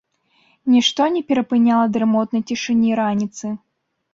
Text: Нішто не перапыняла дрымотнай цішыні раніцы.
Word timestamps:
Нішто 0.75 1.01
не 1.17 1.21
перапыняла 1.29 1.85
дрымотнай 1.99 2.41
цішыні 2.53 2.91
раніцы. 3.03 3.47